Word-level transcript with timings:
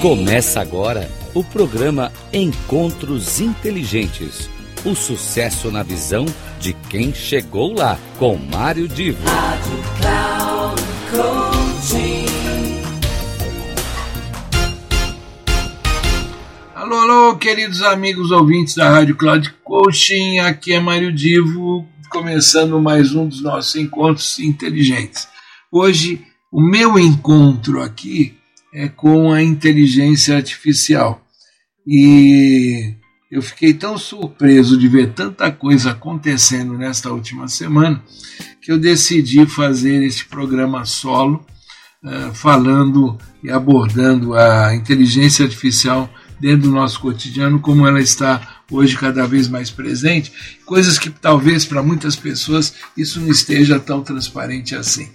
Começa 0.00 0.62
agora 0.62 1.10
o 1.34 1.44
programa 1.44 2.10
Encontros 2.32 3.38
Inteligentes. 3.38 4.48
O 4.82 4.94
sucesso 4.94 5.70
na 5.70 5.82
visão 5.82 6.24
de 6.58 6.72
quem 6.72 7.12
chegou 7.12 7.74
lá, 7.74 7.98
com 8.18 8.34
Mário 8.38 8.88
Divo. 8.88 9.22
Rádio 9.28 9.78
Cloud 10.00 10.80
Alô, 16.74 16.96
alô, 16.96 17.36
queridos 17.36 17.82
amigos 17.82 18.30
ouvintes 18.30 18.74
da 18.76 18.88
Rádio 18.88 19.18
Cloud 19.18 19.54
Coaching, 19.62 20.38
aqui 20.38 20.72
é 20.72 20.80
Mário 20.80 21.12
Divo, 21.12 21.86
começando 22.08 22.80
mais 22.80 23.14
um 23.14 23.28
dos 23.28 23.42
nossos 23.42 23.76
encontros 23.76 24.38
inteligentes. 24.38 25.28
Hoje, 25.70 26.24
o 26.50 26.58
meu 26.58 26.98
encontro 26.98 27.82
aqui 27.82 28.39
é 28.72 28.88
com 28.88 29.32
a 29.32 29.42
inteligência 29.42 30.36
artificial. 30.36 31.24
E 31.86 32.94
eu 33.30 33.42
fiquei 33.42 33.72
tão 33.72 33.96
surpreso 33.96 34.76
de 34.76 34.88
ver 34.88 35.12
tanta 35.12 35.50
coisa 35.50 35.92
acontecendo 35.92 36.76
nesta 36.76 37.10
última 37.12 37.48
semana 37.48 38.02
que 38.60 38.70
eu 38.70 38.78
decidi 38.78 39.46
fazer 39.46 40.02
este 40.02 40.26
programa 40.26 40.84
solo, 40.84 41.44
uh, 42.04 42.34
falando 42.34 43.16
e 43.42 43.50
abordando 43.50 44.34
a 44.34 44.74
inteligência 44.74 45.44
artificial 45.44 46.12
dentro 46.38 46.68
do 46.68 46.74
nosso 46.74 47.00
cotidiano, 47.00 47.60
como 47.60 47.86
ela 47.86 48.00
está 48.00 48.62
hoje 48.70 48.96
cada 48.96 49.26
vez 49.26 49.48
mais 49.48 49.70
presente, 49.70 50.32
coisas 50.64 50.98
que 50.98 51.10
talvez 51.10 51.64
para 51.64 51.82
muitas 51.82 52.16
pessoas 52.16 52.74
isso 52.96 53.20
não 53.20 53.28
esteja 53.28 53.78
tão 53.78 54.02
transparente 54.02 54.74
assim. 54.74 55.08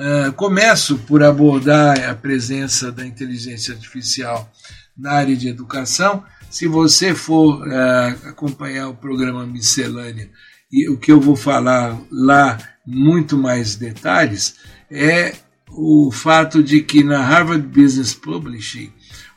Uh, 0.00 0.32
começo 0.32 0.96
por 1.00 1.22
abordar 1.22 2.08
a 2.08 2.14
presença 2.14 2.90
da 2.90 3.06
inteligência 3.06 3.74
artificial 3.74 4.50
na 4.96 5.12
área 5.12 5.36
de 5.36 5.46
educação. 5.46 6.24
Se 6.48 6.66
você 6.66 7.14
for 7.14 7.60
uh, 7.68 8.28
acompanhar 8.28 8.88
o 8.88 8.94
programa 8.94 9.44
Miscelânea 9.44 10.30
e 10.72 10.88
o 10.88 10.96
que 10.96 11.12
eu 11.12 11.20
vou 11.20 11.36
falar 11.36 12.00
lá, 12.10 12.56
muito 12.86 13.36
mais 13.36 13.76
detalhes, 13.76 14.54
é 14.90 15.34
o 15.68 16.10
fato 16.10 16.62
de 16.62 16.80
que 16.80 17.04
na 17.04 17.22
Harvard 17.22 17.66
Business 17.66 18.14
Publishing, 18.14 18.90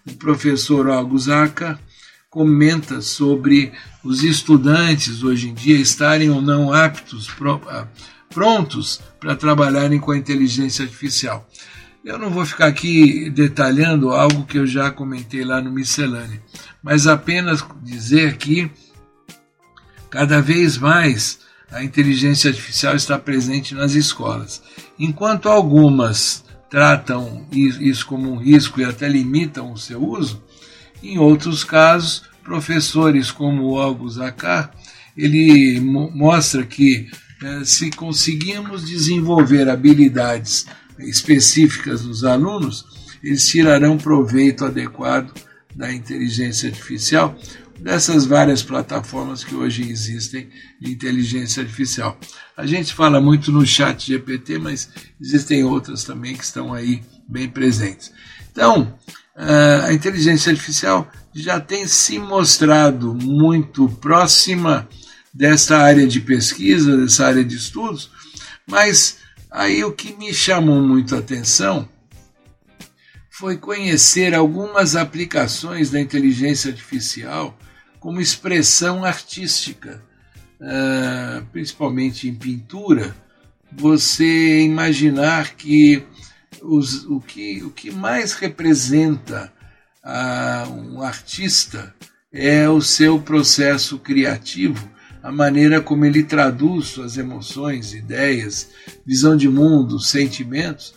o 0.07 0.13
professor 0.13 0.89
August 0.89 1.27
comenta 2.29 3.01
sobre 3.01 3.73
os 4.01 4.23
estudantes 4.23 5.23
hoje 5.23 5.49
em 5.49 5.53
dia 5.53 5.75
estarem 5.75 6.29
ou 6.29 6.41
não 6.41 6.71
aptos, 6.71 7.27
prontos 8.33 8.99
para 9.19 9.35
trabalharem 9.35 9.99
com 9.99 10.11
a 10.11 10.17
inteligência 10.17 10.83
artificial. 10.83 11.47
Eu 12.03 12.17
não 12.17 12.29
vou 12.29 12.45
ficar 12.45 12.67
aqui 12.67 13.29
detalhando 13.29 14.11
algo 14.11 14.45
que 14.45 14.57
eu 14.57 14.67
já 14.67 14.91
comentei 14.91 15.45
lá 15.45 15.61
no 15.61 15.71
Miscelânea, 15.71 16.41
mas 16.81 17.07
apenas 17.07 17.63
dizer 17.81 18.35
que 18.35 18.69
cada 20.09 20.41
vez 20.41 20.77
mais 20.77 21.39
a 21.71 21.83
inteligência 21.83 22.49
artificial 22.49 22.95
está 22.95 23.17
presente 23.17 23.73
nas 23.73 23.93
escolas. 23.93 24.61
Enquanto 24.99 25.47
algumas 25.47 26.43
tratam 26.69 27.47
isso 27.51 28.05
como 28.05 28.31
um 28.31 28.37
risco 28.37 28.81
e 28.81 28.83
até 28.83 29.07
limitam 29.07 29.71
o 29.71 29.77
seu 29.77 30.03
uso, 30.03 30.43
em 31.01 31.17
outros 31.17 31.63
casos, 31.63 32.23
professores 32.43 33.31
como 33.31 33.63
o 33.63 33.79
August 33.79 34.19
Akar, 34.19 34.71
ele 35.15 35.79
mostra 35.79 36.65
que 36.65 37.09
se 37.65 37.89
conseguirmos 37.91 38.85
desenvolver 38.85 39.69
habilidades 39.69 40.65
específicas 40.99 42.03
nos 42.03 42.23
alunos, 42.23 42.85
eles 43.23 43.47
tirarão 43.47 43.97
proveito 43.97 44.65
adequado 44.65 45.33
da 45.75 45.91
inteligência 45.91 46.69
artificial, 46.69 47.35
dessas 47.79 48.25
várias 48.25 48.61
plataformas 48.61 49.43
que 49.43 49.55
hoje 49.55 49.89
existem 49.89 50.49
de 50.79 50.91
inteligência 50.91 51.63
artificial. 51.63 52.17
A 52.55 52.65
gente 52.65 52.93
fala 52.93 53.19
muito 53.19 53.51
no 53.51 53.65
chat 53.65 54.07
GPT, 54.07 54.59
mas 54.59 54.89
existem 55.19 55.63
outras 55.63 56.03
também 56.03 56.35
que 56.35 56.43
estão 56.43 56.73
aí 56.73 57.01
bem 57.27 57.49
presentes. 57.49 58.11
Então, 58.51 58.93
a 59.85 59.91
inteligência 59.91 60.51
artificial 60.51 61.11
já 61.33 61.59
tem 61.59 61.87
se 61.87 62.19
mostrado 62.19 63.15
muito 63.15 63.89
próxima 63.89 64.87
desta 65.33 65.77
área 65.79 66.05
de 66.05 66.21
pesquisa, 66.21 66.95
dessa 66.95 67.25
área 67.25 67.43
de 67.43 67.55
estudos, 67.55 68.11
mas 68.67 69.17
aí 69.49 69.83
o 69.83 69.91
que 69.91 70.13
me 70.15 70.33
chamou 70.33 70.81
muito 70.81 71.15
a 71.15 71.19
atenção 71.19 71.89
foi 73.31 73.57
conhecer 73.57 74.35
algumas 74.35 74.95
aplicações 74.95 75.89
da 75.89 75.99
inteligência 75.99 76.69
artificial 76.69 77.57
como 77.99 78.21
expressão 78.21 79.03
artística, 79.03 80.03
uh, 80.61 81.43
principalmente 81.51 82.27
em 82.27 82.35
pintura, 82.35 83.15
você 83.71 84.61
imaginar 84.61 85.55
que, 85.55 86.03
os, 86.61 87.05
o, 87.05 87.19
que 87.19 87.63
o 87.63 87.71
que 87.71 87.89
mais 87.89 88.33
representa 88.33 89.51
uh, 90.03 90.71
um 90.71 91.01
artista 91.01 91.95
é 92.31 92.69
o 92.69 92.81
seu 92.81 93.19
processo 93.19 93.97
criativo 93.97 94.92
a 95.23 95.31
maneira 95.31 95.79
como 95.79 96.03
ele 96.03 96.21
traduz 96.21 96.87
suas 96.87 97.17
emoções, 97.17 97.93
ideias, 97.93 98.69
visão 99.05 99.37
de 99.37 99.47
mundo, 99.47 99.97
sentimentos, 99.97 100.93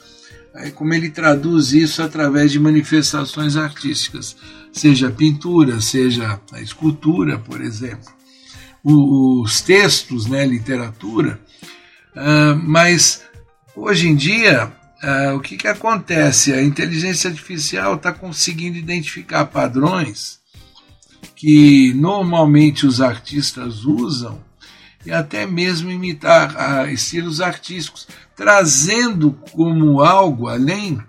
como 0.74 0.92
ele 0.92 1.10
traduz 1.10 1.72
isso 1.72 2.02
através 2.02 2.50
de 2.50 2.58
manifestações 2.58 3.56
artísticas, 3.56 4.36
seja 4.72 5.10
pintura, 5.10 5.80
seja 5.80 6.40
a 6.52 6.60
escultura, 6.60 7.38
por 7.38 7.60
exemplo, 7.60 8.12
os 8.82 9.60
textos, 9.60 10.26
né, 10.26 10.44
literatura, 10.44 11.40
uh, 12.14 12.56
mas 12.62 13.22
hoje 13.76 14.08
em 14.08 14.16
dia 14.16 14.72
uh, 15.02 15.36
o 15.36 15.40
que, 15.40 15.56
que 15.56 15.68
acontece? 15.68 16.52
A 16.52 16.62
inteligência 16.62 17.30
artificial 17.30 17.94
está 17.94 18.12
conseguindo 18.12 18.76
identificar 18.76 19.44
padrões 19.46 20.35
que 21.34 21.92
normalmente 21.94 22.86
os 22.86 23.00
artistas 23.00 23.84
usam 23.84 24.44
e 25.04 25.12
até 25.12 25.46
mesmo 25.46 25.90
imitar 25.90 26.54
ah, 26.56 26.90
estilos 26.90 27.40
artísticos, 27.40 28.08
trazendo 28.34 29.32
como 29.52 30.02
algo 30.02 30.48
além, 30.48 31.00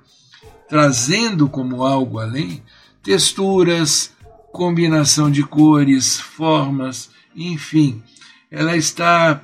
trazendo 0.69 1.50
como 1.50 1.83
algo 1.83 2.19
além 2.19 2.61
texturas, 3.01 4.11
combinação 4.51 5.31
de 5.31 5.41
cores, 5.41 6.19
formas, 6.19 7.09
enfim, 7.34 8.03
ela 8.51 8.75
está 8.75 9.41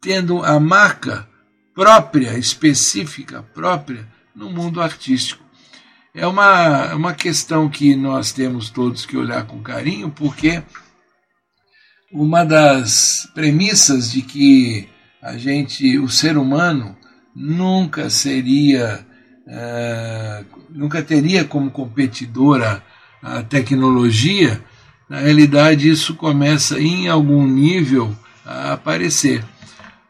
tendo 0.00 0.44
a 0.44 0.60
marca 0.60 1.26
própria, 1.74 2.38
específica, 2.38 3.42
própria 3.54 4.06
no 4.34 4.50
mundo 4.50 4.82
artístico 4.82 5.45
é 6.16 6.26
uma, 6.26 6.94
uma 6.94 7.12
questão 7.12 7.68
que 7.68 7.94
nós 7.94 8.32
temos 8.32 8.70
todos 8.70 9.04
que 9.04 9.18
olhar 9.18 9.44
com 9.46 9.62
carinho, 9.62 10.10
porque 10.10 10.62
uma 12.10 12.42
das 12.42 13.28
premissas 13.34 14.10
de 14.10 14.22
que 14.22 14.88
a 15.22 15.36
gente, 15.36 15.98
o 15.98 16.08
ser 16.08 16.38
humano, 16.38 16.96
nunca 17.34 18.08
seria, 18.08 19.06
uh, 19.46 20.46
nunca 20.70 21.02
teria 21.02 21.44
como 21.44 21.70
competidora 21.70 22.82
a 23.22 23.42
tecnologia, 23.42 24.64
na 25.10 25.18
realidade 25.18 25.90
isso 25.90 26.14
começa 26.14 26.80
em 26.80 27.08
algum 27.08 27.46
nível 27.46 28.16
a 28.42 28.72
aparecer. 28.72 29.44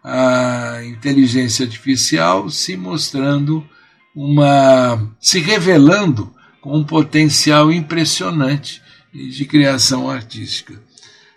A 0.05 0.85
inteligência 0.85 1.64
artificial 1.64 2.49
se 2.49 2.76
mostrando 2.76 3.69
uma 4.17 5.13
se 5.21 5.41
revelando 5.41 6.35
com 6.63 6.79
um 6.79 6.83
potencial 6.83 7.71
impressionante 7.71 8.83
de 9.13 9.45
criação 9.45 10.09
artística. 10.09 10.81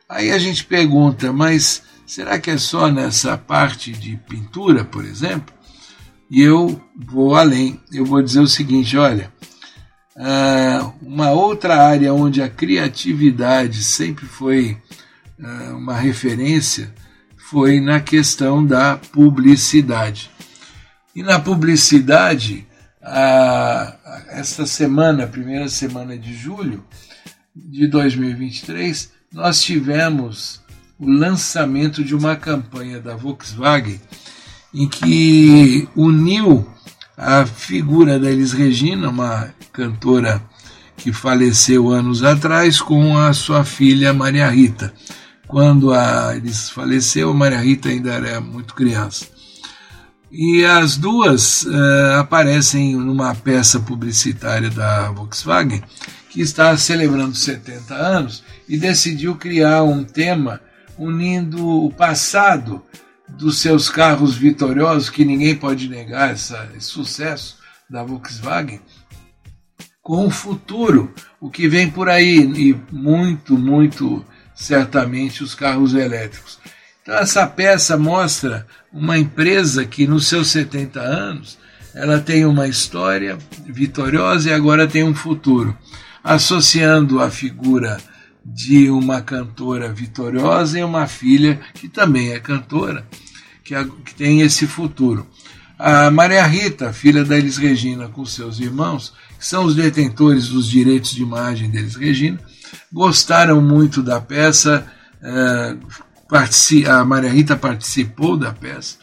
Aí 0.08 0.32
a 0.32 0.40
gente 0.40 0.64
pergunta, 0.64 1.34
mas 1.34 1.84
será 2.06 2.40
que 2.40 2.50
é 2.50 2.58
só 2.58 2.90
nessa 2.90 3.38
parte 3.38 3.92
de 3.92 4.16
pintura, 4.16 4.86
por 4.86 5.04
exemplo? 5.04 5.54
E 6.32 6.42
eu 6.42 6.82
vou 6.96 7.36
além, 7.36 7.80
eu 7.92 8.06
vou 8.06 8.22
dizer 8.22 8.40
o 8.40 8.48
seguinte: 8.48 8.98
olha, 8.98 9.32
uma 11.02 11.32
outra 11.32 11.84
área 11.84 12.14
onde 12.14 12.42
a 12.42 12.50
criatividade 12.50 13.84
sempre 13.84 14.26
foi 14.26 14.78
uma 15.74 15.96
referência 15.96 16.94
foi 17.38 17.80
na 17.80 18.00
questão 18.00 18.66
da 18.66 18.96
publicidade. 18.96 20.30
E 21.16 21.24
na 21.24 21.40
publicidade, 21.40 22.68
a, 23.10 23.96
esta 24.30 24.66
semana, 24.66 25.26
primeira 25.26 25.68
semana 25.68 26.18
de 26.18 26.34
julho 26.34 26.84
de 27.56 27.88
2023, 27.88 29.12
nós 29.34 29.62
tivemos 29.62 30.62
o 31.00 31.10
lançamento 31.10 32.04
de 32.04 32.14
uma 32.14 32.36
campanha 32.36 33.00
da 33.00 33.16
Volkswagen 33.16 34.00
em 34.74 34.88
que 34.88 35.88
uniu 35.96 36.68
a 37.18 37.46
figura 37.46 38.20
da 38.20 38.32
Elis 38.32 38.54
Regina, 38.54 39.10
uma 39.10 39.54
cantora 39.74 40.42
que 40.96 41.12
faleceu 41.12 41.90
anos 41.90 42.24
atrás, 42.24 42.80
com 42.80 43.18
a 43.18 43.34
sua 43.34 43.64
filha 43.64 44.14
Maria 44.14 44.50
Rita. 44.50 44.94
Quando 45.48 45.92
a, 45.92 46.36
eles 46.36 46.70
faleceu, 46.70 47.34
Maria 47.34 47.60
Rita 47.60 47.90
ainda 47.90 48.14
era 48.14 48.40
muito 48.40 48.76
criança. 48.76 49.39
E 50.32 50.64
as 50.64 50.96
duas 50.96 51.64
uh, 51.64 52.20
aparecem 52.20 52.96
numa 52.96 53.34
peça 53.34 53.80
publicitária 53.80 54.70
da 54.70 55.10
Volkswagen, 55.12 55.84
que 56.30 56.42
está 56.42 56.78
celebrando 56.78 57.36
70 57.36 57.94
anos 57.96 58.44
e 58.68 58.78
decidiu 58.78 59.36
criar 59.36 59.84
um 59.84 60.04
tema 60.04 60.62
unindo 60.98 61.86
o 61.86 61.92
passado 61.92 62.84
dos 63.28 63.60
seus 63.60 63.90
carros 63.90 64.36
vitoriosos, 64.36 65.10
que 65.10 65.26
ninguém 65.26 65.56
pode 65.56 65.88
negar 65.88 66.32
essa, 66.32 66.70
esse 66.76 66.88
sucesso 66.88 67.58
da 67.90 68.04
Volkswagen, 68.04 68.82
com 70.02 70.28
o 70.28 70.32
futuro, 70.32 71.14
o 71.40 71.50
que 71.50 71.68
vem 71.68 71.90
por 71.90 72.10
aí, 72.10 72.40
e 72.40 72.80
muito, 72.92 73.58
muito 73.58 74.24
certamente 74.56 75.44
os 75.44 75.56
carros 75.56 75.94
elétricos. 75.94 76.60
Então, 77.10 77.22
essa 77.22 77.48
peça 77.48 77.98
mostra 77.98 78.68
uma 78.94 79.18
empresa 79.18 79.84
que, 79.84 80.06
nos 80.06 80.28
seus 80.28 80.50
70 80.50 81.00
anos, 81.00 81.58
ela 81.92 82.20
tem 82.20 82.46
uma 82.46 82.68
história 82.68 83.36
vitoriosa 83.66 84.48
e 84.48 84.54
agora 84.54 84.86
tem 84.86 85.04
um 85.04 85.16
futuro, 85.16 85.76
associando 86.24 87.20
a 87.20 87.32
figura 87.32 87.98
de 88.46 88.92
uma 88.92 89.22
cantora 89.22 89.92
vitoriosa 89.92 90.78
e 90.78 90.84
uma 90.84 91.08
filha 91.08 91.60
que 91.74 91.90
também 91.90 92.32
é 92.32 92.40
cantora, 92.40 93.08
que, 93.64 93.74
que 94.06 94.14
tem 94.14 94.42
esse 94.42 94.68
futuro. 94.68 95.26
A 95.80 96.12
Maria 96.12 96.46
Rita, 96.46 96.94
filha 96.94 97.26
da 97.26 97.40
Elis 97.40 97.58
Regina, 97.58 98.08
com 98.08 98.24
seus 98.24 98.60
irmãos, 98.60 99.16
que 99.40 99.48
são 99.48 99.66
os 99.66 99.74
detentores 99.74 100.50
dos 100.50 100.70
direitos 100.70 101.16
de 101.16 101.24
imagem 101.24 101.72
deles 101.72 101.96
Regina, 101.96 102.40
gostaram 102.94 103.60
muito 103.60 104.04
da 104.04 104.22
peça. 104.22 104.86
Eh, 105.24 105.76
a 106.88 107.06
Maria 107.06 107.32
Rita 107.32 107.56
participou 107.56 108.38
da 108.38 108.54
peça, 108.54 108.98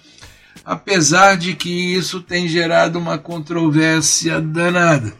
apesar 0.64 1.36
de 1.36 1.54
que 1.54 1.68
isso 1.70 2.20
tem 2.20 2.46
gerado 2.46 2.98
uma 2.98 3.18
controvérsia 3.18 4.40
danada. 4.40 5.12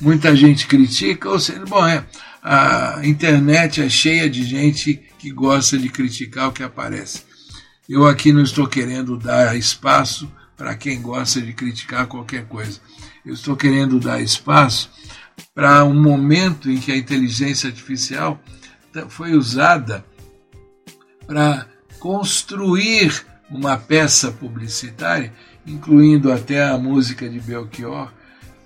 Muita 0.00 0.34
gente 0.34 0.66
critica, 0.66 1.28
ou 1.28 1.38
seja, 1.38 1.64
bom, 1.66 1.84
é, 1.86 2.04
a 2.42 3.00
internet 3.04 3.82
é 3.82 3.88
cheia 3.88 4.30
de 4.30 4.44
gente 4.44 5.02
que 5.18 5.30
gosta 5.30 5.76
de 5.76 5.88
criticar 5.88 6.48
o 6.48 6.52
que 6.52 6.62
aparece. 6.62 7.22
Eu 7.88 8.06
aqui 8.06 8.32
não 8.32 8.42
estou 8.42 8.66
querendo 8.66 9.16
dar 9.18 9.56
espaço 9.56 10.30
para 10.56 10.74
quem 10.76 11.02
gosta 11.02 11.40
de 11.40 11.52
criticar 11.52 12.06
qualquer 12.06 12.46
coisa. 12.46 12.80
Eu 13.26 13.34
estou 13.34 13.56
querendo 13.56 13.98
dar 13.98 14.20
espaço 14.22 14.90
para 15.54 15.84
um 15.84 16.00
momento 16.00 16.70
em 16.70 16.78
que 16.78 16.92
a 16.92 16.96
inteligência 16.96 17.68
artificial 17.68 18.40
foi 19.08 19.32
usada 19.32 20.04
para 21.30 21.64
construir 22.00 23.24
uma 23.48 23.76
peça 23.76 24.32
publicitária, 24.32 25.32
incluindo 25.64 26.32
até 26.32 26.60
a 26.60 26.76
música 26.76 27.28
de 27.28 27.38
Belchior, 27.38 28.12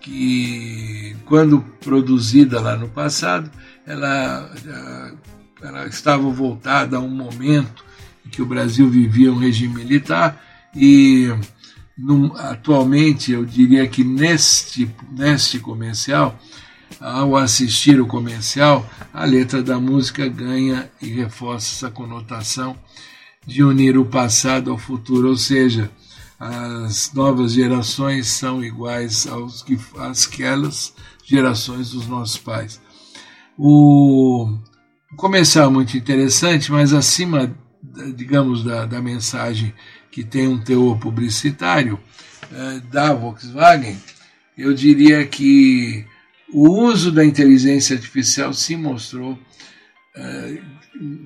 que, 0.00 1.14
quando 1.26 1.61
produzida 1.82 2.62
lá 2.62 2.75
no 2.75 2.88
passado, 2.88 3.50
ela, 3.87 4.50
eh, 4.66 5.12
ela 5.61 5.87
estava 5.87 6.22
voltada 6.31 6.96
a 6.96 7.00
um 7.00 7.11
momento 7.11 7.84
em 8.25 8.31
que 8.31 8.40
o 8.40 8.46
Brasil 8.46 8.88
vivia 8.88 9.31
um 9.31 9.38
regime 9.38 9.75
militar 9.75 10.43
e 10.75 11.28
num, 11.99 12.34
atualmente 12.34 13.31
eu 13.31 13.44
diria 13.44 13.87
que 13.87 14.02
neste, 14.02 14.90
neste 15.12 15.58
comercial, 15.58 16.40
ao 17.00 17.37
assistir 17.37 18.00
o 18.00 18.06
comercial, 18.06 18.88
a 19.12 19.25
letra 19.25 19.62
da 19.62 19.79
música 19.79 20.26
ganha 20.29 20.91
e 21.00 21.08
reforça 21.08 21.75
essa 21.75 21.91
conotação 21.91 22.76
de 23.46 23.62
unir 23.62 23.99
o 23.99 24.05
passado 24.05 24.70
ao 24.70 24.79
futuro, 24.79 25.29
ou 25.29 25.37
seja, 25.37 25.91
as 26.38 27.12
novas 27.12 27.52
gerações 27.52 28.26
são 28.29 28.64
iguais 28.64 29.26
aos 29.26 29.62
que 29.62 29.79
aquelas 29.96 30.94
gerações 31.25 31.91
dos 31.91 32.06
nossos 32.06 32.38
pais. 32.38 32.81
O 33.56 34.58
comercial 35.17 35.69
é 35.69 35.73
muito 35.73 35.97
interessante, 35.97 36.73
mas 36.73 36.93
acima, 36.93 37.55
digamos, 38.14 38.64
da, 38.64 38.85
da 38.85 39.00
mensagem 39.00 39.73
que 40.11 40.25
tem 40.25 40.49
um 40.49 40.58
teor 40.58 40.99
publicitário 40.99 41.99
eh, 42.52 42.81
da 42.90 43.12
Volkswagen, 43.12 43.97
eu 44.56 44.73
diria 44.73 45.26
que 45.26 46.06
o 46.55 46.71
uso 46.85 47.11
da 47.11 47.25
inteligência 47.25 47.97
artificial 47.97 48.55
se 48.55 48.77
mostrou 48.77 49.37
eh, 50.15 50.62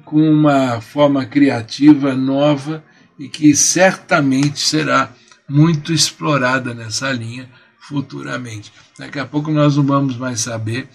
com 0.07 0.23
uma 0.23 0.81
forma 0.81 1.27
criativa 1.27 2.15
nova 2.15 2.83
e 3.19 3.29
que 3.29 3.55
certamente 3.55 4.61
será 4.61 5.13
muito 5.47 5.93
explorada 5.93 6.73
nessa 6.73 7.13
linha 7.13 7.47
futuramente. 7.79 8.73
Daqui 8.99 9.19
a 9.19 9.27
pouco 9.27 9.51
nós 9.51 9.77
não 9.77 9.85
vamos 9.85 10.17
mais 10.17 10.41
saber 10.41 10.89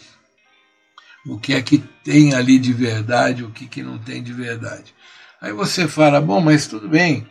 o 1.27 1.37
que 1.37 1.53
é 1.53 1.61
que 1.61 1.77
tem 2.03 2.33
ali 2.33 2.57
de 2.57 2.73
verdade, 2.73 3.43
o 3.43 3.51
que, 3.51 3.67
que 3.67 3.83
não 3.83 3.99
tem 3.99 4.23
de 4.23 4.33
verdade. 4.33 4.95
Aí 5.39 5.53
você 5.53 5.87
fala, 5.87 6.19
bom, 6.19 6.41
mas 6.41 6.65
tudo 6.65 6.89
bem, 6.89 7.27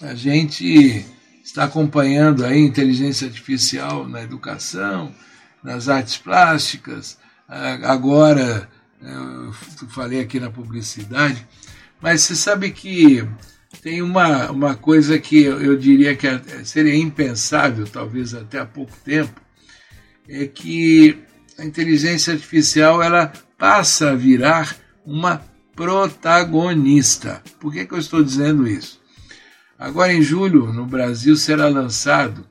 a 0.00 0.16
gente 0.16 1.06
está 1.44 1.64
acompanhando 1.64 2.44
aí 2.44 2.58
inteligência 2.58 3.28
artificial 3.28 4.08
na 4.08 4.22
educação, 4.22 5.14
nas 5.62 5.88
artes 5.88 6.16
plásticas, 6.16 7.18
agora 7.48 8.68
eu 9.00 9.52
falei 9.88 10.20
aqui 10.20 10.38
na 10.40 10.50
publicidade, 10.50 11.46
mas 12.00 12.22
você 12.22 12.34
sabe 12.34 12.70
que 12.70 13.26
tem 13.80 14.02
uma, 14.02 14.50
uma 14.50 14.74
coisa 14.74 15.18
que 15.18 15.42
eu 15.42 15.76
diria 15.76 16.14
que 16.16 16.26
seria 16.64 16.94
impensável, 16.94 17.86
talvez 17.86 18.34
até 18.34 18.58
há 18.58 18.66
pouco 18.66 18.92
tempo, 19.04 19.40
é 20.28 20.46
que 20.46 21.18
a 21.58 21.64
inteligência 21.64 22.32
artificial 22.32 23.02
ela 23.02 23.32
passa 23.58 24.10
a 24.10 24.14
virar 24.14 24.76
uma 25.04 25.42
protagonista. 25.74 27.42
Por 27.58 27.72
que, 27.72 27.86
que 27.86 27.94
eu 27.94 27.98
estou 27.98 28.22
dizendo 28.22 28.66
isso? 28.66 29.00
Agora 29.78 30.12
em 30.12 30.22
julho, 30.22 30.72
no 30.72 30.86
Brasil, 30.86 31.34
será 31.36 31.68
lançado 31.68 32.46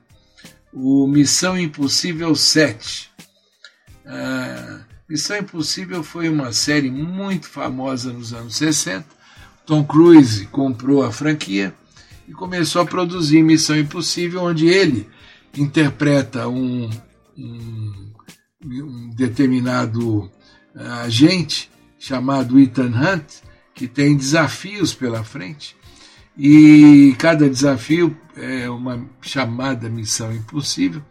o 0.72 1.06
Missão 1.06 1.58
Impossível 1.58 2.34
7. 2.34 3.10
Ah, 4.06 4.80
Missão 5.08 5.36
Impossível 5.38 6.02
foi 6.02 6.28
uma 6.28 6.52
série 6.52 6.90
muito 6.90 7.46
famosa 7.48 8.12
nos 8.12 8.32
anos 8.32 8.56
60 8.56 9.22
Tom 9.66 9.84
Cruise 9.84 10.46
comprou 10.46 11.02
a 11.04 11.12
franquia 11.12 11.74
e 12.28 12.32
começou 12.32 12.82
a 12.82 12.86
produzir 12.86 13.42
Missão 13.42 13.78
Impossível, 13.78 14.42
onde 14.42 14.66
ele 14.66 15.08
interpreta 15.56 16.48
um, 16.48 16.90
um, 17.36 18.12
um 18.64 19.10
determinado 19.10 20.30
uh, 20.74 20.90
agente 21.04 21.70
chamado 21.98 22.58
Ethan 22.58 22.90
Hunt, 22.90 23.24
que 23.74 23.86
tem 23.86 24.16
desafios 24.16 24.92
pela 24.92 25.22
frente. 25.22 25.76
E 26.36 27.14
cada 27.18 27.48
desafio 27.48 28.16
é 28.36 28.68
uma 28.70 29.06
chamada 29.20 29.88
missão 29.88 30.32
impossível. 30.32 31.02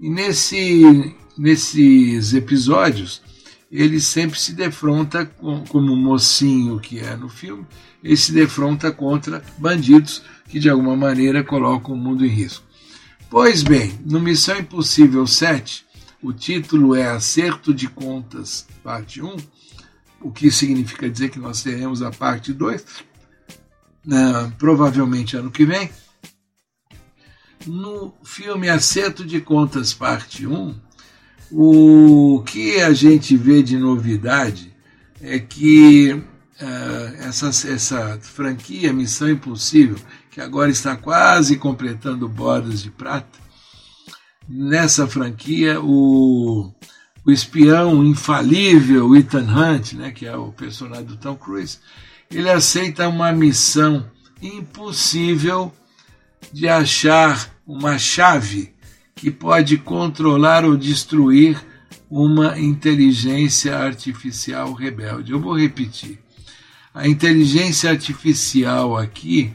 E 0.00 0.08
nesse, 0.08 1.14
nesses 1.36 2.32
episódios, 2.32 3.22
ele 3.70 4.00
sempre 4.00 4.38
se 4.38 4.54
defronta, 4.54 5.26
com, 5.26 5.64
como 5.66 5.94
mocinho 5.94 6.80
que 6.80 6.98
é 6.98 7.16
no 7.16 7.28
filme, 7.28 7.66
ele 8.02 8.16
se 8.16 8.32
defronta 8.32 8.90
contra 8.90 9.42
bandidos 9.58 10.22
que 10.48 10.58
de 10.58 10.70
alguma 10.70 10.96
maneira 10.96 11.44
colocam 11.44 11.94
o 11.94 11.98
mundo 11.98 12.24
em 12.24 12.30
risco. 12.30 12.64
Pois 13.28 13.62
bem, 13.62 13.98
no 14.06 14.20
Missão 14.20 14.58
Impossível 14.58 15.26
7, 15.26 15.84
o 16.22 16.32
título 16.32 16.94
é 16.94 17.06
Acerto 17.08 17.74
de 17.74 17.86
Contas, 17.86 18.66
parte 18.82 19.20
1, 19.20 19.36
o 20.20 20.32
que 20.32 20.50
significa 20.50 21.08
dizer 21.10 21.28
que 21.28 21.38
nós 21.38 21.62
teremos 21.62 22.02
a 22.02 22.10
parte 22.10 22.52
2, 22.52 22.84
né, 24.08 24.50
provavelmente 24.58 25.36
ano 25.36 25.50
que 25.50 25.66
vem. 25.66 25.90
No 27.66 28.14
filme 28.24 28.70
Acerto 28.70 29.22
de 29.22 29.38
Contas, 29.38 29.92
parte 29.92 30.46
1, 30.46 30.74
o 31.52 32.42
que 32.46 32.80
a 32.80 32.94
gente 32.94 33.36
vê 33.36 33.62
de 33.62 33.76
novidade 33.76 34.74
é 35.20 35.38
que 35.38 36.12
uh, 36.12 37.14
essa, 37.18 37.48
essa 37.48 38.18
franquia 38.22 38.94
Missão 38.94 39.28
Impossível, 39.28 39.98
que 40.30 40.40
agora 40.40 40.70
está 40.70 40.96
quase 40.96 41.58
completando 41.58 42.26
bodas 42.30 42.80
de 42.80 42.90
prata, 42.90 43.38
nessa 44.48 45.06
franquia 45.06 45.82
o, 45.82 46.72
o 47.26 47.30
espião 47.30 48.02
infalível 48.02 49.14
Ethan 49.14 49.48
Hunt, 49.54 49.92
né, 49.92 50.10
que 50.12 50.24
é 50.24 50.34
o 50.34 50.50
personagem 50.50 51.04
do 51.04 51.16
Tom 51.18 51.36
Cruise, 51.36 51.78
ele 52.30 52.50
aceita 52.50 53.08
uma 53.08 53.32
missão 53.32 54.10
impossível 54.42 55.72
de 56.52 56.68
achar 56.68 57.52
uma 57.66 57.98
chave 57.98 58.72
que 59.14 59.30
pode 59.30 59.78
controlar 59.78 60.64
ou 60.64 60.76
destruir 60.76 61.60
uma 62.10 62.58
inteligência 62.58 63.76
artificial 63.76 64.72
rebelde. 64.72 65.32
Eu 65.32 65.40
vou 65.40 65.58
repetir. 65.58 66.18
A 66.94 67.06
inteligência 67.06 67.90
artificial 67.90 68.96
aqui, 68.96 69.52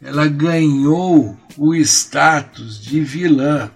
ela 0.00 0.26
ganhou 0.26 1.38
o 1.56 1.74
status 1.74 2.80
de 2.80 3.00
vilã. 3.00 3.70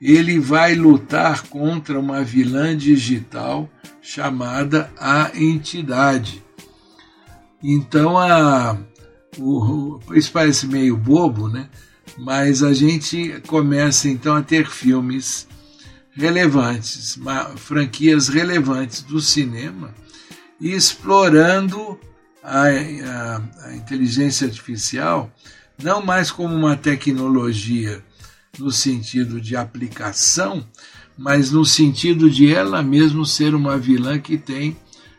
Ele 0.00 0.38
vai 0.38 0.74
lutar 0.74 1.42
contra 1.44 1.98
uma 1.98 2.22
vilã 2.22 2.76
digital 2.76 3.70
chamada 4.02 4.92
a 4.98 5.30
entidade. 5.34 6.43
Então, 7.66 8.18
a, 8.18 8.78
o, 9.38 9.98
isso 10.12 10.30
parece 10.30 10.66
meio 10.66 10.98
bobo, 10.98 11.48
né? 11.48 11.70
mas 12.18 12.62
a 12.62 12.72
gente 12.72 13.40
começa 13.46 14.08
então 14.08 14.36
a 14.36 14.42
ter 14.42 14.68
filmes 14.68 15.48
relevantes, 16.12 17.18
franquias 17.56 18.28
relevantes 18.28 19.02
do 19.02 19.20
cinema, 19.20 19.94
e 20.60 20.72
explorando 20.72 21.98
a, 22.42 22.66
a, 22.66 23.42
a 23.68 23.74
inteligência 23.74 24.46
artificial 24.46 25.32
não 25.82 26.04
mais 26.04 26.30
como 26.30 26.54
uma 26.54 26.76
tecnologia 26.76 28.04
no 28.58 28.70
sentido 28.70 29.40
de 29.40 29.56
aplicação, 29.56 30.64
mas 31.18 31.50
no 31.50 31.64
sentido 31.64 32.30
de 32.30 32.52
ela 32.54 32.82
mesma 32.82 33.24
ser 33.24 33.54
uma 33.54 33.76
vilã 33.76 34.18
que 34.18 34.38
tem 34.38 34.76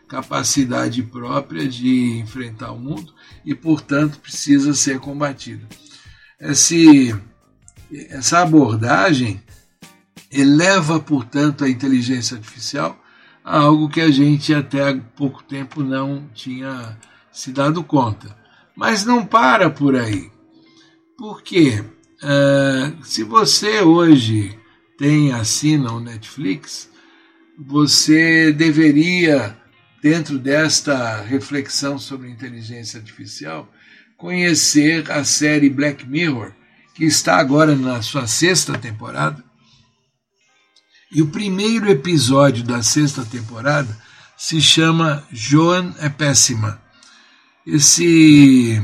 capacidade 0.08 1.02
própria 1.02 1.68
de 1.68 2.18
enfrentar 2.20 2.72
o 2.72 2.78
mundo 2.78 3.12
e, 3.44 3.54
portanto, 3.54 4.18
precisa 4.20 4.74
ser 4.74 4.98
combatida. 5.00 5.66
Esse, 6.40 7.14
essa 8.10 8.40
abordagem 8.40 9.42
eleva, 10.30 11.00
portanto, 11.00 11.64
a 11.64 11.68
inteligência 11.68 12.36
artificial 12.36 12.98
a 13.44 13.60
algo 13.60 13.88
que 13.88 14.00
a 14.00 14.10
gente 14.10 14.52
até 14.52 14.88
há 14.88 14.96
pouco 15.16 15.42
tempo 15.42 15.82
não 15.82 16.28
tinha 16.34 16.98
se 17.30 17.52
dado 17.52 17.84
conta. 17.84 18.36
Mas 18.74 19.04
não 19.04 19.24
para 19.24 19.70
por 19.70 19.94
aí. 19.94 20.30
Porque 21.16 21.80
uh, 21.80 23.04
se 23.04 23.22
você 23.22 23.80
hoje 23.80 24.58
tem 24.98 25.32
assina 25.32 25.92
o 25.92 26.00
Netflix, 26.00 26.90
você 27.58 28.52
deveria, 28.52 29.56
dentro 30.06 30.38
desta 30.38 31.20
reflexão 31.22 31.98
sobre 31.98 32.30
inteligência 32.30 33.00
artificial, 33.00 33.68
conhecer 34.16 35.10
a 35.10 35.24
série 35.24 35.68
Black 35.68 36.06
Mirror, 36.06 36.52
que 36.94 37.04
está 37.04 37.38
agora 37.38 37.74
na 37.74 38.00
sua 38.02 38.28
sexta 38.28 38.78
temporada, 38.78 39.42
e 41.10 41.20
o 41.20 41.26
primeiro 41.26 41.90
episódio 41.90 42.62
da 42.62 42.84
sexta 42.84 43.24
temporada 43.24 43.98
se 44.38 44.60
chama 44.60 45.26
Joan 45.32 45.92
é 45.98 46.08
Péssima. 46.08 46.80
Esse, 47.66 48.80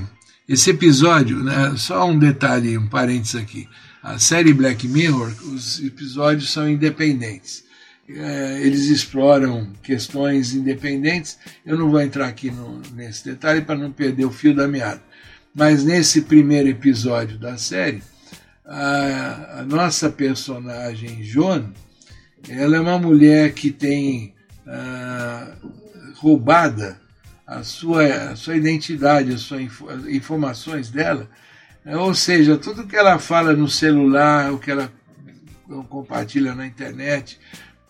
esse 0.48 0.70
episódio, 0.70 1.40
né, 1.44 1.76
só 1.76 2.04
um 2.04 2.18
detalhe, 2.18 2.76
um 2.76 2.88
parênteses 2.88 3.36
aqui. 3.36 3.68
A 4.02 4.18
série 4.18 4.52
Black 4.52 4.88
Mirror, 4.88 5.32
os 5.54 5.78
episódios 5.78 6.52
são 6.52 6.68
independentes. 6.68 7.62
É, 8.16 8.60
eles 8.62 8.86
exploram 8.86 9.68
questões 9.82 10.54
independentes. 10.54 11.38
Eu 11.64 11.78
não 11.78 11.90
vou 11.90 12.00
entrar 12.00 12.28
aqui 12.28 12.50
no, 12.50 12.80
nesse 12.94 13.24
detalhe 13.24 13.62
para 13.62 13.78
não 13.78 13.92
perder 13.92 14.24
o 14.24 14.30
fio 14.30 14.54
da 14.54 14.66
meada. 14.68 15.02
Mas 15.54 15.84
nesse 15.84 16.22
primeiro 16.22 16.68
episódio 16.68 17.38
da 17.38 17.56
série, 17.58 18.02
a, 18.64 19.60
a 19.60 19.62
nossa 19.62 20.08
personagem 20.08 21.22
Joan 21.22 21.72
ela 22.48 22.76
é 22.76 22.80
uma 22.80 22.98
mulher 22.98 23.52
que 23.52 23.70
tem 23.70 24.34
ah, 24.66 25.52
roubada 26.16 27.00
a 27.46 27.62
sua, 27.62 28.04
a 28.30 28.36
sua 28.36 28.56
identidade, 28.56 29.32
as 29.32 29.42
suas 29.42 29.62
informações 30.08 30.90
dela, 30.90 31.28
né? 31.84 31.96
ou 31.96 32.14
seja, 32.14 32.56
tudo 32.56 32.86
que 32.86 32.96
ela 32.96 33.18
fala 33.18 33.52
no 33.52 33.68
celular, 33.68 34.52
o 34.52 34.58
que 34.58 34.70
ela 34.70 34.92
compartilha 35.88 36.54
na 36.54 36.66
internet, 36.66 37.38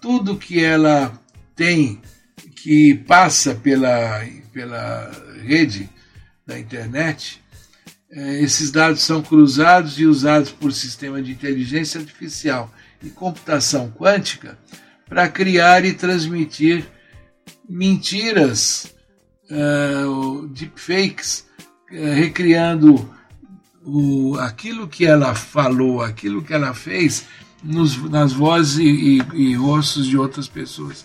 tudo 0.03 0.37
que 0.37 0.63
ela 0.63 1.19
tem 1.57 2.03
que 2.57 2.95
passa 3.07 3.55
pela, 3.55 4.21
pela 4.53 5.11
rede 5.43 5.89
da 6.45 6.59
internet, 6.59 7.41
eh, 8.11 8.41
esses 8.43 8.73
dados 8.73 9.01
são 9.03 9.23
cruzados 9.23 9.99
e 9.99 10.05
usados 10.05 10.51
por 10.51 10.73
sistema 10.73 11.23
de 11.23 11.31
inteligência 11.31 12.01
artificial 12.01 12.73
e 13.03 13.11
computação 13.11 13.91
quântica 13.91 14.59
para 15.09 15.29
criar 15.29 15.85
e 15.85 15.93
transmitir 15.93 16.85
mentiras, 17.69 18.93
uh, 19.51 20.47
deepfakes, 20.49 21.47
uh, 21.91 22.15
recriando 22.15 23.13
o, 23.85 24.37
aquilo 24.39 24.89
que 24.89 25.05
ela 25.05 25.35
falou, 25.35 26.03
aquilo 26.03 26.43
que 26.43 26.53
ela 26.53 26.73
fez 26.75 27.25
nos, 27.63 27.97
nas 28.11 28.33
vozes 28.33 28.79
e, 28.79 29.19
e, 29.35 29.51
e 29.51 29.55
rostos 29.55 30.07
de 30.07 30.17
outras 30.17 30.49
pessoas. 30.49 31.05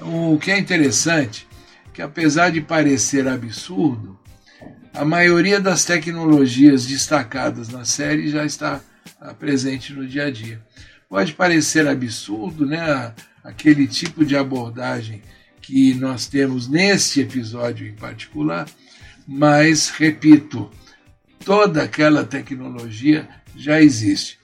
O 0.00 0.38
que 0.38 0.50
é 0.50 0.58
interessante, 0.58 1.46
que 1.92 2.02
apesar 2.02 2.50
de 2.50 2.60
parecer 2.60 3.26
absurdo, 3.26 4.18
a 4.94 5.04
maioria 5.04 5.60
das 5.60 5.84
tecnologias 5.84 6.86
destacadas 6.86 7.68
na 7.68 7.84
série 7.84 8.28
já 8.28 8.44
está 8.44 8.80
presente 9.38 9.92
no 9.92 10.06
dia 10.06 10.26
a 10.26 10.30
dia. 10.30 10.60
Pode 11.08 11.32
parecer 11.32 11.86
absurdo, 11.86 12.66
né? 12.66 13.14
Aquele 13.42 13.86
tipo 13.86 14.24
de 14.24 14.36
abordagem 14.36 15.22
que 15.62 15.94
nós 15.94 16.26
temos 16.26 16.68
neste 16.68 17.20
episódio 17.20 17.86
em 17.86 17.94
particular, 17.94 18.68
mas, 19.26 19.88
repito, 19.90 20.70
toda 21.44 21.82
aquela 21.82 22.24
tecnologia 22.24 23.28
já 23.56 23.80
existe. 23.80 24.37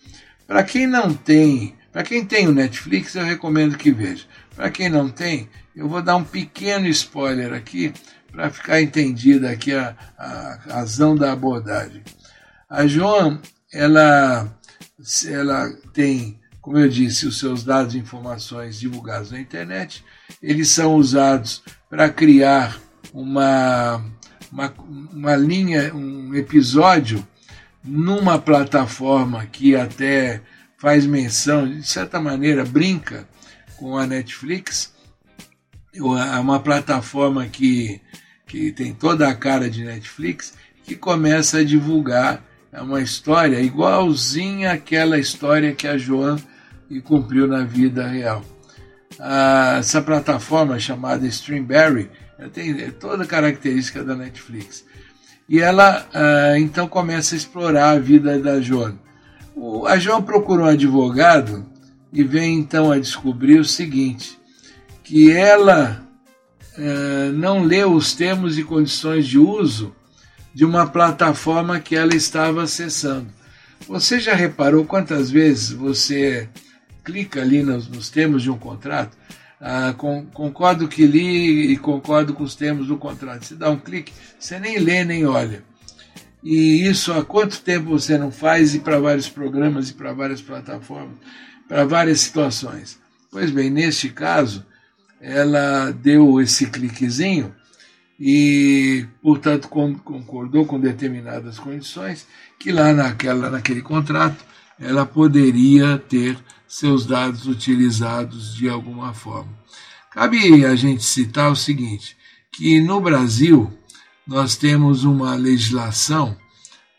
Para 0.47 0.63
quem 0.63 0.87
não 0.87 1.15
tem, 1.15 1.75
para 1.93 2.03
quem 2.03 2.25
tem 2.25 2.47
o 2.49 2.53
Netflix, 2.53 3.15
eu 3.15 3.25
recomendo 3.25 3.77
que 3.77 3.91
veja. 3.91 4.25
Para 4.55 4.71
quem 4.71 4.89
não 4.89 5.09
tem, 5.09 5.49
eu 5.75 5.89
vou 5.89 6.03
dar 6.03 6.17
um 6.17 6.25
pequeno 6.25 6.87
spoiler 6.89 7.53
aqui 7.53 7.93
para 8.31 8.51
ficar 8.51 8.81
entendida 8.81 9.51
aqui 9.51 9.73
a, 9.73 9.97
a 10.19 10.59
razão 10.69 11.17
da 11.17 11.33
abordagem. 11.33 12.03
A 12.69 12.87
Joan, 12.87 13.41
ela, 13.73 14.53
ela 15.27 15.71
tem 15.93 16.39
como 16.65 16.79
eu 16.79 16.89
disse, 16.89 17.27
os 17.27 17.39
seus 17.39 17.63
dados 17.63 17.95
e 17.95 17.99
informações 17.99 18.81
divulgados 18.81 19.31
na 19.31 19.39
internet, 19.39 20.03
eles 20.43 20.71
são 20.71 20.95
usados 20.95 21.63
para 21.91 22.09
criar 22.09 22.81
uma, 23.13 24.03
uma, 24.51 24.75
uma 25.13 25.37
linha, 25.37 25.95
um 25.95 26.35
episódio 26.35 27.23
numa 27.85 28.39
plataforma 28.39 29.45
que 29.47 29.77
até 29.77 30.41
faz 30.79 31.07
menção, 31.07 31.69
de 31.69 31.87
certa 31.87 32.21
maneira, 32.21 32.65
brinca 32.65 33.29
com 33.77 33.97
a 33.99 34.07
Netflix, 34.07 34.95
é 35.95 36.39
uma 36.39 36.59
plataforma 36.61 37.47
que, 37.47 38.01
que 38.47 38.73
tem 38.73 38.93
toda 38.93 39.29
a 39.29 39.35
cara 39.35 39.69
de 39.69 39.85
Netflix, 39.85 40.55
que 40.83 40.97
começa 40.97 41.59
a 41.59 41.65
divulgar 41.65 42.43
uma 42.73 43.01
história 43.01 43.61
igualzinha 43.61 44.73
àquela 44.73 45.19
história 45.19 45.75
que 45.75 45.87
a 45.87 45.97
Joan 45.97 46.37
cumpriu 47.05 47.47
na 47.47 47.65
vida 47.65 48.07
real. 48.07 48.45
Essa 49.79 50.03
plataforma 50.03 50.79
chamada 50.79 51.27
Streamberry 51.27 52.11
tem 52.53 52.91
toda 52.93 53.25
a 53.25 53.27
característica 53.27 54.03
da 54.03 54.17
Netflix. 54.17 54.85
E 55.49 55.61
ela 55.61 56.07
ah, 56.13 56.59
então 56.59 56.89
começa 56.89 57.35
a 57.35 57.39
explorar 57.39 57.91
a 57.91 57.99
vida 57.99 58.39
da 58.39 58.61
Joan. 58.61 58.97
O, 59.55 59.87
a 59.87 59.99
Joan 59.99 60.23
procura 60.23 60.65
um 60.65 60.67
advogado 60.67 61.67
e 62.13 62.23
vem 62.25 62.59
então 62.59 62.91
a 62.91 62.99
descobrir 62.99 63.59
o 63.59 63.65
seguinte: 63.65 64.39
que 65.03 65.31
ela 65.31 66.03
ah, 66.79 67.31
não 67.35 67.63
leu 67.63 67.93
os 67.93 68.15
termos 68.15 68.59
e 68.59 68.65
condições 68.65 69.27
de 69.27 69.39
uso 69.39 69.95
de 70.55 70.65
uma 70.65 70.87
plataforma 70.87 71.81
que 71.81 71.97
ela 71.97 72.15
estava 72.15 72.63
acessando. 72.63 73.27
Você 73.87 74.19
já 74.21 74.35
reparou 74.35 74.85
quantas 74.85 75.31
vezes 75.31 75.71
você 75.71 76.49
clica 77.05 77.43
ali 77.43 77.63
nos, 77.63 77.87
nos 77.89 78.09
termos 78.09 78.43
de 78.43 78.51
um 78.51 78.57
contrato, 78.57 79.17
ah, 79.67 79.95
com, 79.97 80.27
concordo 80.27 80.87
que 80.87 81.07
li 81.07 81.73
e 81.73 81.79
concordo 81.79 82.35
com 82.35 82.45
os 82.45 82.55
termos 82.55 82.89
do 82.89 82.99
contrato. 82.99 83.47
Você 83.47 83.55
dá 83.55 83.71
um 83.71 83.79
clique, 83.79 84.13
você 84.39 84.61
nem 84.61 84.79
lê 84.79 85.07
nem 85.07 85.25
olha. 85.25 85.65
E 86.43 86.87
isso 86.87 87.11
há 87.15 87.25
quanto 87.25 87.63
tempo 87.63 87.89
você 87.89 88.19
não 88.19 88.31
faz 88.31 88.75
e 88.75 88.81
para 88.81 89.01
vários 89.01 89.27
programas 89.27 89.89
e 89.89 89.95
para 89.95 90.13
várias 90.13 90.43
plataformas, 90.43 91.17
para 91.67 91.87
várias 91.87 92.21
situações? 92.21 92.99
Pois 93.31 93.51
bem, 93.51 93.71
neste 93.71 94.11
caso, 94.11 94.67
ela 95.19 95.91
deu 95.93 96.43
esse 96.43 96.67
cliquezinho 96.67 97.55
e, 98.21 99.07
portanto, 99.23 99.71
concordou 99.71 100.67
com 100.67 100.79
determinadas 100.79 101.59
condições 101.59 102.27
que 102.61 102.71
lá 102.71 102.93
naquela, 102.93 103.49
naquele 103.49 103.81
contrato 103.81 104.45
ela 104.79 105.07
poderia 105.07 105.97
ter 105.97 106.37
seus 106.75 107.07
dados 107.07 107.47
utilizados 107.47 108.53
de 108.53 108.69
alguma 108.69 109.15
forma. 109.15 109.53
Cabe 110.11 110.65
a 110.65 110.75
gente 110.75 111.05
citar 111.05 111.53
o 111.53 111.55
seguinte, 111.55 112.17
que 112.51 112.81
no 112.81 113.01
Brasil 113.01 113.73
nós 114.27 114.57
temos 114.57 115.05
uma 115.05 115.37
legislação 115.37 116.37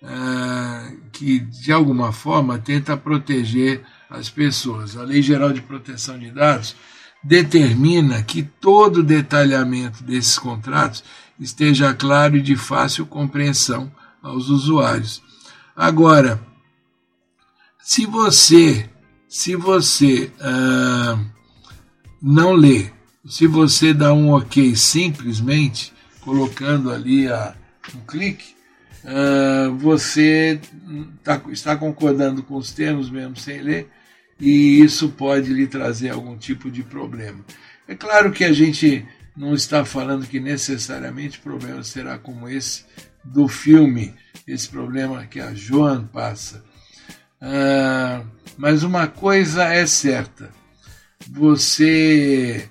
uh, 0.02 0.98
que 1.12 1.40
de 1.40 1.74
alguma 1.74 2.14
forma 2.14 2.58
tenta 2.58 2.96
proteger 2.96 3.84
as 4.10 4.30
pessoas. 4.30 4.96
A 4.96 5.04
Lei 5.04 5.22
Geral 5.22 5.52
de 5.52 5.62
Proteção 5.62 6.18
de 6.18 6.32
Dados 6.32 6.74
determina 7.22 8.24
que 8.24 8.44
todo 8.44 8.98
o 9.02 9.04
detalhamento 9.04 10.06
desses 10.06 10.40
contratos 10.40 11.04
esteja 11.38 11.94
claro 11.94 12.38
e 12.38 12.42
de 12.42 12.56
fácil 12.56 13.06
compreensão 13.06 13.92
aos 14.24 14.48
usuários. 14.48 15.22
Agora, 15.76 16.42
se 17.78 18.06
você, 18.06 18.90
se 19.36 19.54
você 19.54 20.32
uh, 20.40 21.20
não 22.22 22.54
lê, 22.54 22.90
se 23.28 23.46
você 23.46 23.94
dá 23.94 24.14
um 24.14 24.30
ok 24.30 24.74
simplesmente, 24.78 25.92
colocando 26.22 26.90
ali 26.90 27.28
a, 27.28 27.54
um 27.94 28.00
clique, 28.08 28.56
uh, 29.04 29.76
você 29.76 30.58
tá, 31.22 31.42
está 31.50 31.76
concordando 31.76 32.44
com 32.44 32.56
os 32.56 32.72
termos 32.72 33.10
mesmo 33.10 33.36
sem 33.36 33.62
ler, 33.62 33.90
e 34.40 34.80
isso 34.80 35.10
pode 35.10 35.52
lhe 35.52 35.68
trazer 35.68 36.12
algum 36.12 36.38
tipo 36.38 36.72
de 36.72 36.82
problema. 36.82 37.44
É 37.90 37.94
claro 37.94 38.32
que 38.32 38.46
a 38.46 38.54
gente 38.54 39.06
não 39.36 39.54
está 39.54 39.84
falando 39.84 40.28
que 40.28 40.40
necessariamente 40.40 41.40
o 41.40 41.42
problema 41.42 41.84
será 41.84 42.18
como 42.18 42.48
esse 42.48 42.86
do 43.22 43.50
filme, 43.50 44.16
esse 44.48 44.70
problema 44.70 45.26
que 45.26 45.42
a 45.42 45.54
Joan 45.54 46.06
passa. 46.06 46.64
Ah, 47.48 48.24
mas 48.58 48.82
uma 48.82 49.06
coisa 49.06 49.66
é 49.66 49.86
certa, 49.86 50.50
você, 51.30 52.68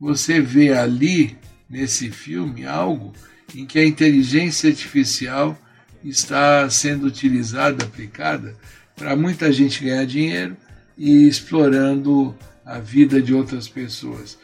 você 0.00 0.40
vê 0.40 0.72
ali 0.72 1.36
nesse 1.68 2.10
filme 2.10 2.64
algo 2.64 3.12
em 3.54 3.66
que 3.66 3.78
a 3.78 3.84
inteligência 3.84 4.70
artificial 4.70 5.58
está 6.02 6.70
sendo 6.70 7.06
utilizada, 7.06 7.84
aplicada, 7.84 8.56
para 8.96 9.14
muita 9.14 9.52
gente 9.52 9.84
ganhar 9.84 10.06
dinheiro 10.06 10.56
e 10.96 11.28
explorando 11.28 12.34
a 12.64 12.78
vida 12.78 13.20
de 13.20 13.34
outras 13.34 13.68
pessoas. 13.68 14.38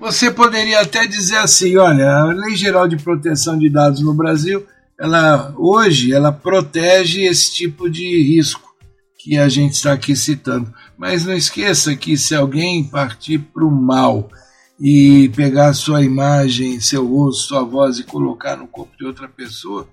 Você 0.00 0.30
poderia 0.30 0.80
até 0.80 1.06
dizer 1.06 1.36
assim, 1.36 1.76
olha, 1.76 2.10
a 2.10 2.24
Lei 2.24 2.56
Geral 2.56 2.88
de 2.88 2.96
Proteção 2.96 3.58
de 3.58 3.68
Dados 3.68 4.00
no 4.00 4.14
Brasil, 4.14 4.66
ela 4.98 5.54
hoje 5.56 6.12
ela 6.12 6.32
protege 6.32 7.22
esse 7.22 7.52
tipo 7.52 7.88
de 7.90 8.22
risco 8.22 8.74
que 9.18 9.38
a 9.38 9.48
gente 9.48 9.72
está 9.72 9.92
aqui 9.92 10.14
citando. 10.14 10.72
Mas 10.98 11.24
não 11.24 11.34
esqueça 11.34 11.96
que 11.96 12.16
se 12.16 12.34
alguém 12.34 12.84
partir 12.84 13.38
para 13.38 13.64
o 13.64 13.70
mal 13.70 14.30
e 14.78 15.30
pegar 15.34 15.72
sua 15.72 16.02
imagem, 16.02 16.80
seu 16.80 17.06
rosto, 17.06 17.48
sua 17.48 17.64
voz 17.64 17.98
e 17.98 18.04
colocar 18.04 18.56
no 18.56 18.66
corpo 18.66 18.96
de 18.98 19.06
outra 19.06 19.28
pessoa, 19.28 19.88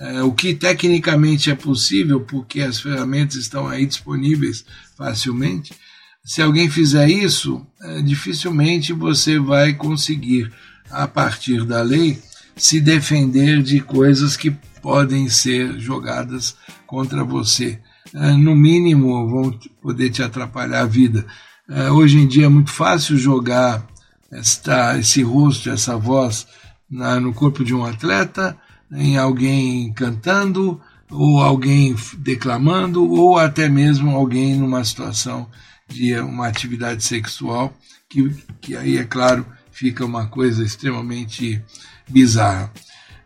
é, 0.00 0.22
o 0.22 0.32
que 0.32 0.54
tecnicamente 0.54 1.50
é 1.50 1.54
possível, 1.54 2.20
porque 2.20 2.60
as 2.62 2.80
ferramentas 2.80 3.36
estão 3.36 3.68
aí 3.68 3.86
disponíveis 3.86 4.64
facilmente, 4.96 5.74
se 6.24 6.40
alguém 6.40 6.70
fizer 6.70 7.08
isso, 7.08 7.66
é, 7.82 8.00
dificilmente 8.00 8.92
você 8.92 9.38
vai 9.38 9.74
conseguir, 9.74 10.50
a 10.90 11.06
partir 11.06 11.64
da 11.66 11.82
lei, 11.82 12.18
se 12.56 12.80
defender 12.80 13.62
de 13.62 13.80
coisas 13.80 14.36
que 14.36 14.50
podem 14.80 15.28
ser 15.28 15.78
jogadas 15.78 16.56
contra 16.86 17.24
você. 17.24 17.80
É, 18.12 18.32
no 18.32 18.54
mínimo, 18.54 19.28
vão 19.28 19.58
poder 19.82 20.10
te 20.10 20.22
atrapalhar 20.22 20.82
a 20.82 20.86
vida. 20.86 21.26
É, 21.68 21.90
hoje 21.90 22.18
em 22.18 22.26
dia 22.26 22.46
é 22.46 22.48
muito 22.48 22.70
fácil 22.70 23.16
jogar 23.16 23.86
esta, 24.30 24.98
esse 24.98 25.22
rosto, 25.22 25.70
essa 25.70 25.96
voz 25.96 26.46
na, 26.90 27.18
no 27.18 27.32
corpo 27.32 27.64
de 27.64 27.74
um 27.74 27.84
atleta, 27.84 28.56
em 28.92 29.16
alguém 29.16 29.92
cantando, 29.92 30.80
ou 31.10 31.40
alguém 31.40 31.94
declamando, 32.18 33.10
ou 33.10 33.38
até 33.38 33.68
mesmo 33.68 34.10
alguém 34.10 34.56
numa 34.56 34.84
situação 34.84 35.48
de 35.88 36.14
uma 36.18 36.46
atividade 36.46 37.02
sexual, 37.04 37.76
que, 38.08 38.30
que 38.60 38.76
aí, 38.76 38.96
é 38.96 39.04
claro, 39.04 39.46
fica 39.70 40.04
uma 40.04 40.26
coisa 40.26 40.62
extremamente 40.62 41.62
bizarra. 42.08 42.72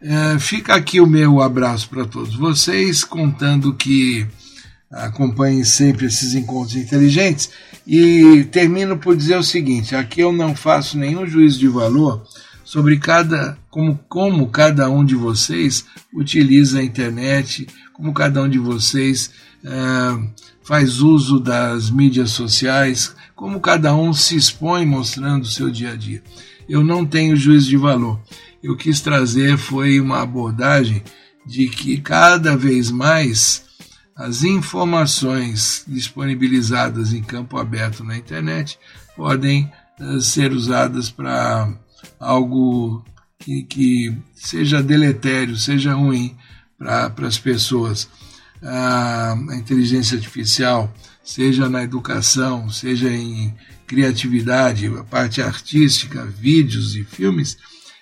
É, 0.01 0.39
fica 0.39 0.75
aqui 0.75 1.01
o 1.01 1.07
meu 1.07 1.41
abraço 1.41 1.89
para 1.89 2.05
todos 2.05 2.37
vocês, 2.37 3.03
contando 3.03 3.75
que 3.75 4.27
acompanhem 4.91 5.65
sempre 5.65 6.07
esses 6.07 6.35
encontros 6.35 6.77
inteligentes. 6.77 7.51
E 7.87 8.45
termino 8.53 8.99
por 8.99 9.17
dizer 9.17 9.37
o 9.37 9.43
seguinte: 9.43 9.97
aqui 9.97 10.21
eu 10.21 10.33
não 10.33 10.55
faço 10.55 10.99
nenhum 10.99 11.27
juízo 11.27 11.59
de 11.59 11.69
valor 11.69 12.25
sobre 12.65 12.99
cada 12.99 13.59
como, 13.71 13.99
como 14.09 14.49
cada 14.49 14.91
um 14.91 15.05
de 15.05 15.15
vocês 15.15 15.87
utiliza 16.13 16.81
a 16.81 16.85
internet, 16.85 17.67
como 17.95 18.13
cada 18.13 18.43
um 18.43 18.49
de 18.49 18.59
vocês 18.59 19.31
uh, 19.65 20.31
faz 20.63 21.01
uso 21.01 21.41
das 21.41 21.91
mídias 21.91 22.31
sociais, 22.31 23.15
como 23.35 23.59
cada 23.59 23.95
um 23.95 24.13
se 24.13 24.37
expõe 24.37 24.85
mostrando 24.85 25.45
o 25.45 25.51
seu 25.51 25.71
dia 25.71 25.93
a 25.93 25.97
dia. 25.97 26.23
Eu 26.69 26.85
não 26.85 27.07
tenho 27.07 27.35
juízo 27.37 27.71
de 27.71 27.77
valor. 27.79 28.21
Eu 28.69 28.77
quis 28.77 29.01
trazer 29.01 29.57
foi 29.57 29.99
uma 29.99 30.21
abordagem 30.21 31.03
de 31.47 31.71
que 31.71 32.03
cada 32.03 32.55
vez 32.55 32.91
mais 32.91 33.65
as 34.15 34.45
informações 34.45 35.85
disponibilizadas 35.89 37.15
em 37.15 37.23
campo 37.23 37.57
aberto 37.57 38.05
na 38.05 38.15
internet 38.15 38.79
podem 39.17 39.73
uh, 39.99 40.21
ser 40.21 40.53
usadas 40.53 41.11
para 41.11 41.73
algo 42.21 43.03
que, 43.39 43.63
que, 43.63 44.15
seja 44.35 44.83
deletério, 44.83 45.57
seja 45.57 45.95
ruim 45.95 46.37
para 46.77 47.27
as 47.27 47.39
pessoas. 47.39 48.07
A, 48.63 49.33
a 49.33 49.57
inteligência 49.57 50.19
artificial, 50.19 50.93
seja 51.25 51.71
na 51.71 51.83
educação, 51.85 52.69
seja 52.69 53.09
em 53.09 53.55
criatividade, 53.87 54.89
a 54.89 55.05
parte 55.05 55.41
artística, 55.41 56.27
vídeos 56.27 56.95
e 56.97 57.03
filmes, 57.03 57.57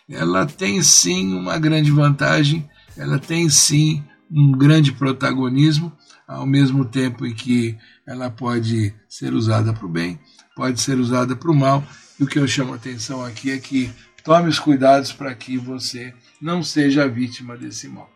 ela 0.08 0.46
tem 0.46 0.82
sim 0.82 1.34
uma 1.34 1.58
grande 1.58 1.90
vantagem, 1.90 2.68
ela 2.96 3.18
tem 3.18 3.48
sim 3.48 4.04
um 4.30 4.52
grande 4.52 4.92
protagonismo, 4.92 5.92
ao 6.26 6.46
mesmo 6.46 6.84
tempo 6.84 7.26
em 7.26 7.34
que 7.34 7.76
ela 8.06 8.30
pode 8.30 8.94
ser 9.08 9.32
usada 9.32 9.72
para 9.72 9.86
o 9.86 9.88
bem, 9.88 10.18
pode 10.54 10.80
ser 10.80 10.98
usada 10.98 11.36
para 11.36 11.50
o 11.50 11.54
mal. 11.54 11.84
E 12.18 12.24
o 12.24 12.26
que 12.26 12.38
eu 12.38 12.48
chamo 12.48 12.72
a 12.72 12.76
atenção 12.76 13.24
aqui 13.24 13.50
é 13.50 13.58
que 13.58 13.90
tome 14.24 14.48
os 14.48 14.58
cuidados 14.58 15.12
para 15.12 15.34
que 15.34 15.56
você 15.56 16.14
não 16.40 16.62
seja 16.62 17.08
vítima 17.08 17.56
desse 17.56 17.88
mal. 17.88 18.10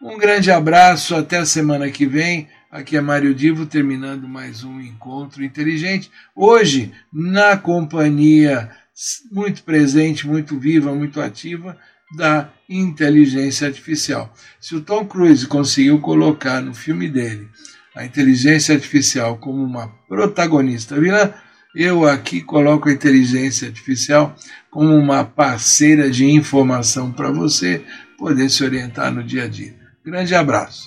Um 0.00 0.18
grande 0.18 0.50
abraço, 0.50 1.14
até 1.14 1.38
a 1.38 1.46
semana 1.46 1.88
que 1.90 2.06
vem. 2.06 2.48
Aqui 2.70 2.96
é 2.96 3.00
Mário 3.00 3.34
Divo 3.34 3.66
terminando 3.66 4.26
mais 4.26 4.64
um 4.64 4.80
encontro 4.80 5.44
inteligente. 5.44 6.10
Hoje, 6.34 6.92
na 7.12 7.56
companhia 7.56 8.70
muito 9.30 9.62
presente, 9.62 10.26
muito 10.26 10.58
viva, 10.58 10.94
muito 10.94 11.20
ativa 11.20 11.76
da 12.16 12.50
inteligência 12.68 13.66
artificial. 13.66 14.32
Se 14.60 14.74
o 14.74 14.80
Tom 14.80 15.06
Cruise 15.06 15.46
conseguiu 15.46 16.00
colocar 16.00 16.60
no 16.60 16.74
filme 16.74 17.08
dele 17.08 17.48
a 17.94 18.04
inteligência 18.04 18.74
artificial 18.74 19.38
como 19.38 19.62
uma 19.62 19.88
protagonista 20.08 20.98
vilã, 20.98 21.32
eu 21.74 22.06
aqui 22.06 22.42
coloco 22.42 22.88
a 22.88 22.92
inteligência 22.92 23.68
artificial 23.68 24.36
como 24.70 24.94
uma 24.94 25.24
parceira 25.24 26.10
de 26.10 26.26
informação 26.26 27.10
para 27.10 27.30
você 27.30 27.82
poder 28.18 28.50
se 28.50 28.62
orientar 28.62 29.12
no 29.12 29.22
dia 29.22 29.44
a 29.44 29.48
dia. 29.48 29.74
Grande 30.04 30.34
abraço. 30.34 30.86